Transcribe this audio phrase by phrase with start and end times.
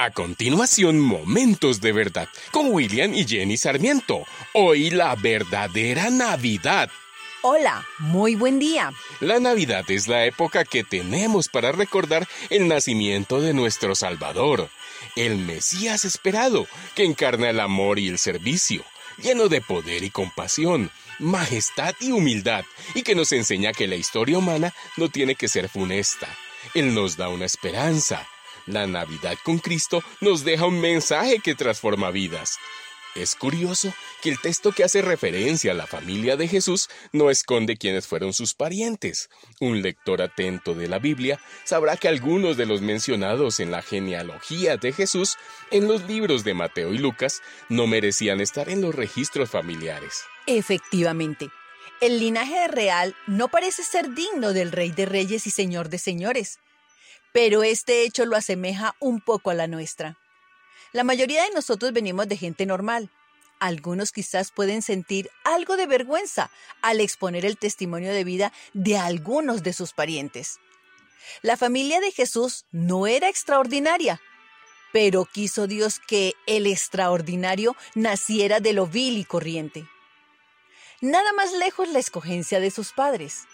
[0.00, 4.22] A continuación, Momentos de Verdad con William y Jenny Sarmiento.
[4.54, 6.88] Hoy la verdadera Navidad.
[7.42, 8.92] Hola, muy buen día.
[9.18, 14.70] La Navidad es la época que tenemos para recordar el nacimiento de nuestro Salvador,
[15.16, 18.84] el Mesías esperado, que encarna el amor y el servicio,
[19.20, 24.38] lleno de poder y compasión, majestad y humildad, y que nos enseña que la historia
[24.38, 26.28] humana no tiene que ser funesta.
[26.74, 28.28] Él nos da una esperanza,
[28.68, 32.58] la Navidad con Cristo nos deja un mensaje que transforma vidas.
[33.14, 37.76] Es curioso que el texto que hace referencia a la familia de Jesús no esconde
[37.76, 39.28] quiénes fueron sus parientes.
[39.60, 44.76] Un lector atento de la Biblia sabrá que algunos de los mencionados en la genealogía
[44.76, 45.36] de Jesús
[45.70, 50.22] en los libros de Mateo y Lucas no merecían estar en los registros familiares.
[50.46, 51.48] Efectivamente,
[52.00, 56.60] el linaje real no parece ser digno del Rey de Reyes y Señor de Señores
[57.40, 60.18] pero este hecho lo asemeja un poco a la nuestra.
[60.90, 63.10] La mayoría de nosotros venimos de gente normal.
[63.60, 66.50] Algunos quizás pueden sentir algo de vergüenza
[66.82, 70.58] al exponer el testimonio de vida de algunos de sus parientes.
[71.40, 74.20] La familia de Jesús no era extraordinaria,
[74.92, 79.86] pero quiso Dios que el extraordinario naciera de lo vil y corriente.
[81.00, 83.44] Nada más lejos la escogencia de sus padres.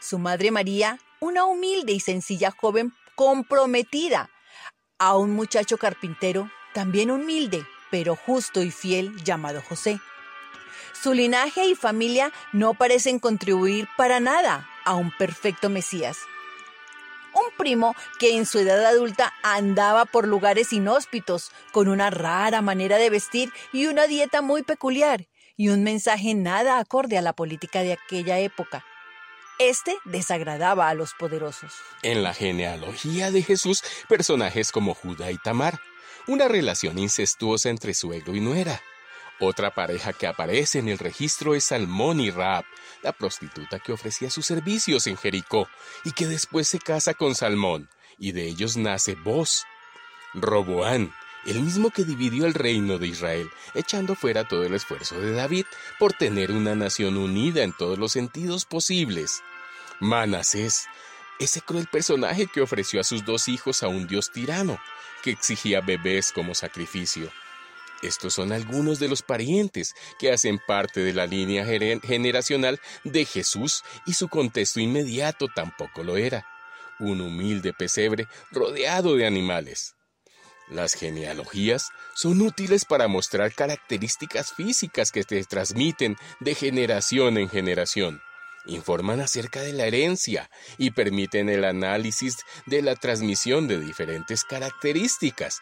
[0.00, 4.30] Su madre María, una humilde y sencilla joven comprometida
[4.98, 10.00] a un muchacho carpintero, también humilde, pero justo y fiel, llamado José.
[10.92, 16.18] Su linaje y familia no parecen contribuir para nada a un perfecto Mesías.
[17.34, 22.98] Un primo que en su edad adulta andaba por lugares inhóspitos, con una rara manera
[22.98, 27.82] de vestir y una dieta muy peculiar, y un mensaje nada acorde a la política
[27.82, 28.84] de aquella época.
[29.58, 31.72] Este desagradaba a los poderosos.
[32.02, 35.80] En la genealogía de Jesús, personajes como Judá y Tamar,
[36.26, 38.80] una relación incestuosa entre suegro y nuera.
[39.40, 42.64] Otra pareja que aparece en el registro es Salmón y Raab,
[43.02, 45.68] la prostituta que ofrecía sus servicios en Jericó
[46.04, 47.88] y que después se casa con Salmón,
[48.18, 49.64] y de ellos nace Boz.
[50.34, 51.12] Roboán,
[51.46, 55.66] el mismo que dividió el reino de Israel, echando fuera todo el esfuerzo de David
[55.98, 59.42] por tener una nación unida en todos los sentidos posibles.
[60.00, 60.86] Manasés,
[61.38, 64.78] ese cruel personaje que ofreció a sus dos hijos a un dios tirano,
[65.22, 67.30] que exigía bebés como sacrificio.
[68.02, 73.84] Estos son algunos de los parientes que hacen parte de la línea generacional de Jesús
[74.06, 76.44] y su contexto inmediato tampoco lo era.
[76.98, 79.94] Un humilde pesebre rodeado de animales.
[80.68, 88.22] Las genealogías son útiles para mostrar características físicas que se transmiten de generación en generación
[88.66, 95.60] informan acerca de la herencia y permiten el análisis de la transmisión de diferentes características.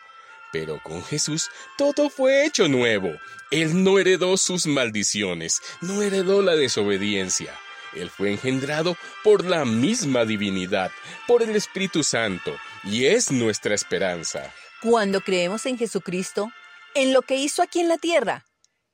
[0.53, 3.11] Pero con Jesús todo fue hecho nuevo.
[3.51, 7.57] Él no heredó sus maldiciones, no heredó la desobediencia.
[7.93, 10.93] Él fue engendrado por la misma divinidad,
[11.27, 14.53] por el Espíritu Santo, y es nuestra esperanza.
[14.83, 16.51] Cuando creemos en Jesucristo,
[16.95, 18.47] en lo que hizo aquí en la tierra,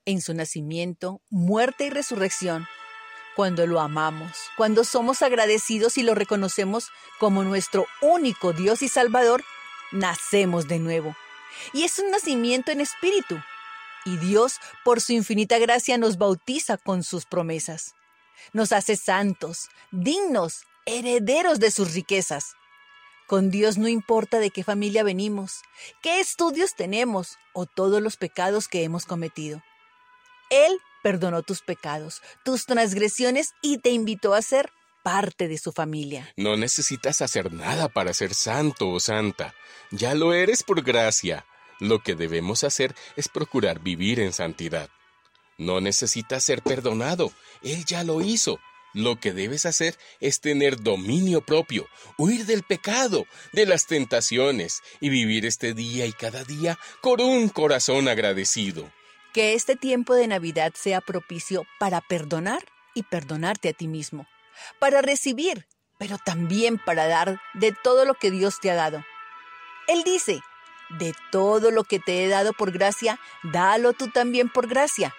[0.04, 2.66] en su nacimiento, muerte y resurrección,
[3.36, 6.88] cuando lo amamos, cuando somos agradecidos y lo reconocemos
[7.20, 9.44] como nuestro único Dios y Salvador,
[9.92, 11.14] nacemos de nuevo.
[11.72, 13.40] Y es un nacimiento en espíritu.
[14.04, 17.94] Y Dios, por su infinita gracia, nos bautiza con sus promesas.
[18.52, 22.54] Nos hace santos, dignos, herederos de sus riquezas.
[23.26, 25.62] Con Dios no importa de qué familia venimos,
[26.00, 29.62] qué estudios tenemos o todos los pecados que hemos cometido.
[30.48, 34.70] Él perdonó tus pecados, tus transgresiones y te invitó a ser
[35.02, 36.32] parte de su familia.
[36.36, 39.54] No necesitas hacer nada para ser santo o santa.
[39.90, 41.46] Ya lo eres por gracia.
[41.78, 44.88] Lo que debemos hacer es procurar vivir en santidad.
[45.58, 47.32] No necesitas ser perdonado.
[47.62, 48.58] Él ya lo hizo.
[48.96, 51.86] Lo que debes hacer es tener dominio propio,
[52.16, 57.50] huir del pecado, de las tentaciones y vivir este día y cada día con un
[57.50, 58.90] corazón agradecido.
[59.34, 62.64] Que este tiempo de Navidad sea propicio para perdonar
[62.94, 64.26] y perdonarte a ti mismo,
[64.78, 65.66] para recibir,
[65.98, 69.04] pero también para dar de todo lo que Dios te ha dado.
[69.88, 70.40] Él dice,
[70.98, 75.14] de todo lo que te he dado por gracia, dalo tú también por gracia.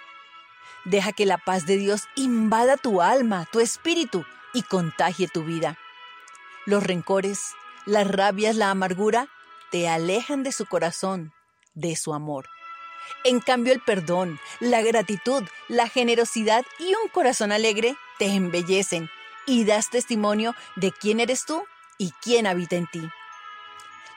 [0.88, 5.78] Deja que la paz de Dios invada tu alma, tu espíritu y contagie tu vida.
[6.66, 7.42] Los rencores,
[7.86, 9.28] las rabias, la amargura
[9.70, 11.34] te alejan de su corazón,
[11.74, 12.48] de su amor.
[13.26, 19.10] En cambio, el perdón, la gratitud, la generosidad y un corazón alegre te embellecen
[19.46, 21.66] y das testimonio de quién eres tú
[21.98, 23.10] y quién habita en ti.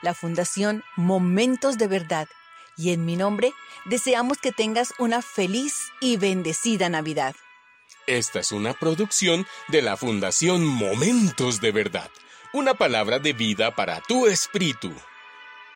[0.01, 2.27] la Fundación Momentos de Verdad.
[2.77, 3.53] Y en mi nombre,
[3.85, 7.35] deseamos que tengas una feliz y bendecida Navidad.
[8.07, 12.09] Esta es una producción de la Fundación Momentos de Verdad,
[12.53, 14.91] una palabra de vida para tu espíritu.